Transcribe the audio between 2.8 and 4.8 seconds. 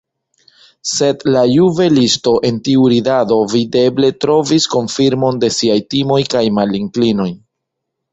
ridado videble trovis